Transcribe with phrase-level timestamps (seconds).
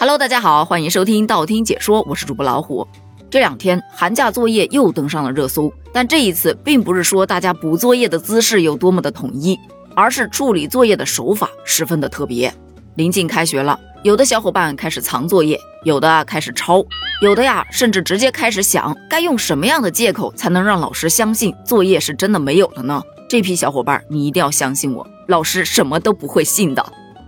[0.00, 2.88] Hello，大家好，欢迎收听道听解说，我是主播老虎。
[3.28, 9.58] 这两天寒假作业又登上了热搜，但这一次并不是说大家补作业的姿势有多么的统一，
[9.94, 12.50] 而是处理作业的手法十分的特别。
[12.94, 16.82] 临近开学了，有的小伙伴开始藏作业，有的开始抄，
[17.20, 23.02] 有的呀甚至直接开始想该用什么样的借口才能让老师相信作业是真的没有了呢？
[23.28, 26.82] 这批小伙伴，你一定要相信我，老师什么都不会信的。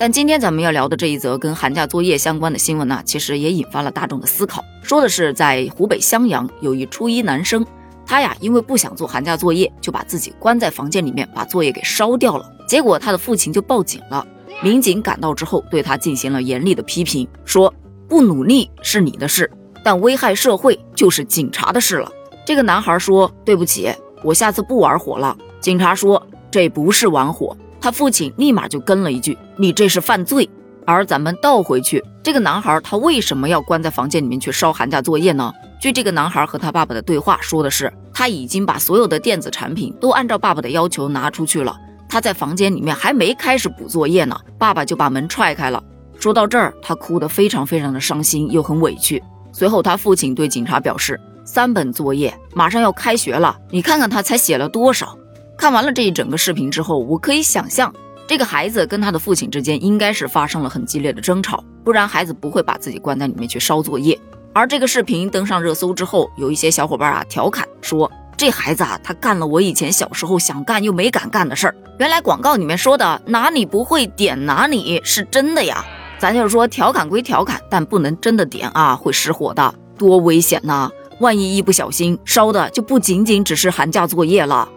[0.00, 4.64] 但今天咱们要聊的这一则跟寒假作业相关的新闻呢，其实也引发了大众的思考。
[4.80, 7.66] 说的是在湖北襄阳有一初一男生，
[8.06, 12.48] 他呀因为不想做寒假作业，就把自己关在房间里面，把作业给烧掉了。
[12.68, 14.24] 结果他的父亲就报警了，
[14.62, 17.74] 民警赶到之后对他进行了严厉的批评，说
[18.08, 19.50] 不努力是你的事，
[19.82, 22.08] 但危害社会就是警察的事了。
[22.46, 25.36] 这个男孩说对不起，我下次不玩火了。
[25.60, 27.56] 警察说这不是玩火。
[27.80, 30.48] 他父亲立马就跟了一句：“你这是犯罪。”
[30.86, 35.52] 而咱们倒回去，这个男孩他为什么要关在房间里面去烧寒假作业呢？
[35.78, 41.76] 据这个男孩和他爸爸的对话说的是，他已经把所有的电子产品都按照爸爸的要求拿出去了。
[42.08, 45.82] 他在房间里面还没开始补作业呢，爸爸就把门踹开了。
[46.18, 49.22] 说到这儿，他哭得非常非常的伤心，又很委屈。
[49.52, 55.14] 随后，他父亲对警察表示：“三本作业马上要开学了，你看看他才写了多少。”
[55.58, 57.92] 看完了这一整个视频之后，我可以想象，
[58.28, 64.16] 这个孩子跟他的父亲之间应该是发生了很激烈的争吵，不然孩子不会把自己关在里面去烧作业。
[64.52, 71.74] 而这个视频登上热搜之后，有一些小伙伴啊调侃说，这孩子啊，他干了我以前小时候想干又没敢干的事儿。
[71.98, 75.84] 原来广告里面说的哪里不会点哪里是真的呀？
[76.20, 80.88] 咱就是说调侃归调侃，但不能真的点啊，会失火的，多危险呐！
[81.18, 84.68] 万一一不小心烧的就不仅仅只是寒假作业了。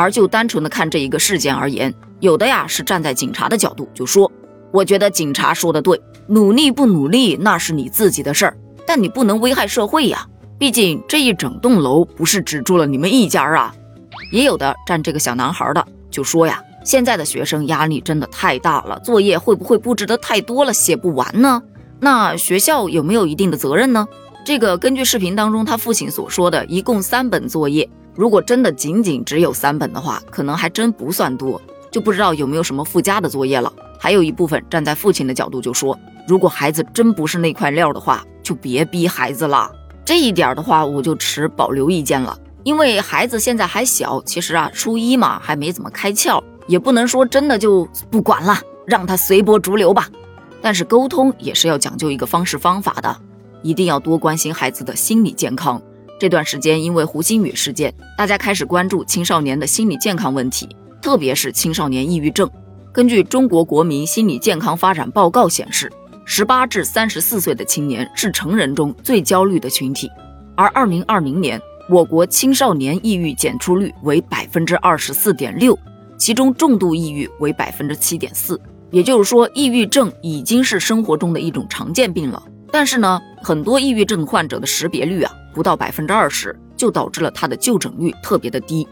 [0.00, 4.32] 而就单纯的看这一个事件而言，有的呀是站在警察的角度，就说，
[4.72, 10.26] 我觉得警察说的对，努力不努力那是你自己的事儿，但你不能危害社会呀，
[10.58, 13.74] 毕竟这一整栋楼不是只住了你们一家啊。
[14.32, 21.62] 也有的站这个小男孩的就说呀，现在的学生压力真的太大了，作业会不会布置的太多了，写不完呢？
[22.00, 24.08] 那学校有没有一定的责任呢？
[24.46, 27.86] 这个根据视频当中他父亲所说的，一共三本作业。
[28.14, 31.60] 如果真的仅仅只有三本的话，可能还真不算多，
[31.90, 33.72] 就不知道有没有什么附加的作业了。
[33.98, 39.70] 还有一部分站在父亲的角度就说，如果孩子真不是那块料的话，就别逼孩子了。
[40.04, 50.08] 这一点的话，我就持保留意见了，因为孩子现在还小，其实啊，初一嘛，还没怎么开窍，也不能说真的就不管了，让他随波逐流吧。
[50.62, 53.16] 但是沟通也是要讲究一个方式方法的，
[53.62, 55.80] 一定要多关心孩子的心理健康。
[56.20, 60.68] 这段时间，因为胡鑫宇事件，大家开始关注青少年的心理健康问题，
[61.00, 62.46] 特别是青少年抑郁症。
[62.92, 65.90] 根据《中国国民心理健康发展报告》显示，
[66.26, 70.10] 十八至三十四岁的青年是成人中最焦虑的群体。
[70.54, 75.78] 而二零二零年，我国青少年抑郁检出率为百分之二十四点六，
[76.18, 78.60] 其中重度抑郁为百分之七点四。
[78.90, 82.42] 也就是说，抑郁症已经是生活中的一种常见病了。
[82.72, 85.32] 但是呢，很多抑郁症患者的识别率啊。
[85.52, 88.86] 不到百分之二十，就导致了他的就诊率特别的低，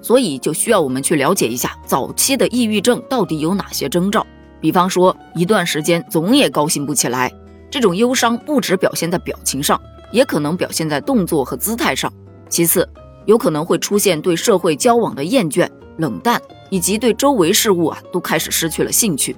[0.00, 4.24] 所以就需要我们去了解一下早期的抑郁症到底有哪些征兆。
[4.60, 7.32] 比方说，一段时间总也高兴不起来，
[7.68, 9.78] 这种忧伤不只表现在表情上，
[10.12, 12.10] 也可能表现在动作和姿态上。
[12.48, 12.88] 其次，
[13.26, 16.40] 有可能会出现对社会交往的厌倦、冷淡，
[16.70, 19.34] 以及对周围事物啊都开始失去了兴趣。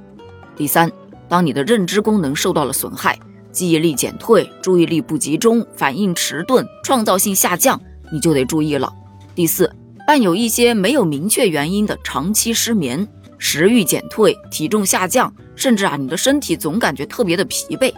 [0.55, 0.93] 第三，
[1.27, 3.19] 当你的认知功能受到了损害。
[3.57, 7.81] 记忆力减退、注意力不集中、反应迟钝、创造性下降，
[8.13, 8.93] 你就得注意了。
[9.35, 9.75] 第四，
[10.07, 13.09] 伴有一些没有明确原因的长期失眠、
[13.39, 17.91] 食欲减退、体重下降，甚至啊，你的身体总感觉特别的疲惫。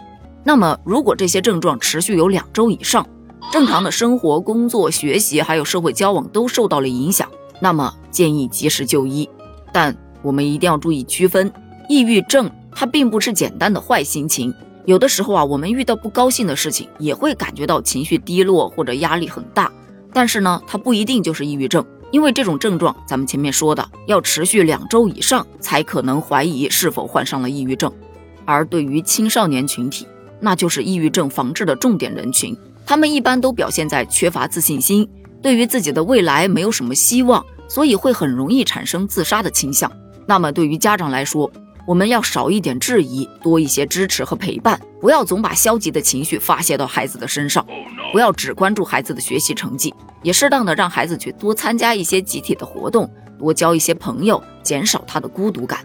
[0.45, 3.05] 那么，如果这些症状持续有两周以上，
[3.51, 9.29] 正常的生活、工作、学习还有社会交往都受到了影响，那么建议及时就医。
[9.73, 11.51] 但我们一定要注意区分，
[11.89, 14.53] 抑郁症它并不是简单的坏心情。
[14.89, 19.71] 有的时候啊，我们遇到不高兴的事情，也会感觉到情绪低落或者压力很大。
[20.11, 27.93] 但是呢，它不一定就是抑郁症，因为这种症状，咱们前面说的要持续两周以上，才可能怀疑是否患上了抑郁症。
[28.45, 30.07] 而对于青少年群体，
[30.39, 32.57] 那就是抑郁症防治的重点人群。
[32.83, 35.07] 他们一般都表现在缺乏自信心，
[35.39, 39.91] 对于自己的未来没有什么希望，所以会很容易产生自杀的倾向。
[40.25, 41.51] 那么对于家长来说，
[41.89, 47.65] 我们要少一点质疑，多一些支持和陪伴，不要总把消极的情绪发泄到孩子的身上，
[48.11, 49.91] 不要只关注孩子的学习成绩，
[50.21, 55.79] 也适当的让孩子去多参加一些集体的活动，多交一些朋友，减少他的孤独感。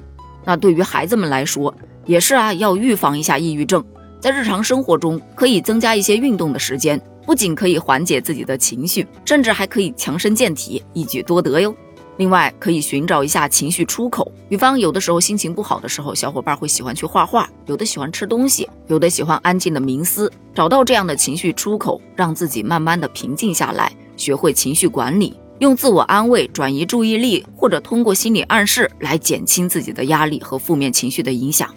[0.44, 1.74] 那对于孩子们来说，
[2.04, 3.82] 也是啊，要预防一下抑郁症，
[4.20, 11.74] 在日常生活中可以增加一些运动的时间，不仅可以缓解自己的情绪，甚至还可以强身健体，一举多得哟。
[12.16, 20.30] 另外，可以寻找一下情绪出口，比方有的时候心情不好的时候，小伙伴会喜欢去画画，有的喜欢吃东西，有的喜欢安静的冥思。
[20.54, 31.68] 找到这样的情绪出口，让自己慢慢的平静下来，学会情绪管理，用自我安慰转移注意力，或者通过心理暗示来减轻自己的压力和负面情绪的影响。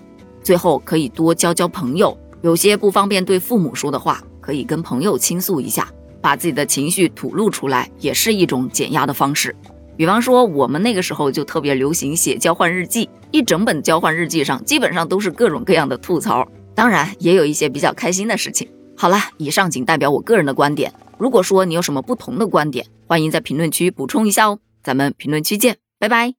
[0.43, 5.91] 最后，可以多交交朋友，有些不方便对父母说的话，可以跟朋友倾诉一下，
[6.21, 9.55] 把自己的情绪吐露出来，也是一种减压的方式。
[9.97, 18.69] 比方说，我们那个时候就特别流行写交换日记，一整本交换日记上基本上都是各种各样的吐槽，当然也有一些比较开心的事情。
[18.95, 24.59] 好了，以上仅代表我个人的观点，如果说你有什么不同的观点，欢迎在评论区补充一下哦。
[24.83, 26.33] 咱们评论区见，拜拜。